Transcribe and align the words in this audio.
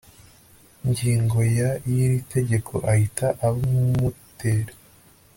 ngingo 0.89 1.39
ya 1.57 1.69
y 1.89 1.93
iri 2.03 2.19
tegeko 2.33 2.73
ahita 2.91 3.27
aba 3.45 3.57
umunoteri 3.69 4.73